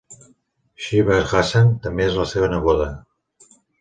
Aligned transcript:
Sheeba 0.85 1.17
Hasan 1.33 1.69
també 1.85 2.07
és 2.07 2.17
la 2.21 2.25
seva 2.33 2.51
neboda. 2.55 2.89